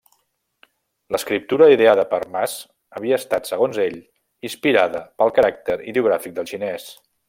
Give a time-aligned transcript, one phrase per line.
[1.15, 2.57] L'escriptura ideada per Mas
[3.01, 4.01] havia estat, segons ell,
[4.53, 6.95] inspirada pel caràcter ideogràfic del xinès.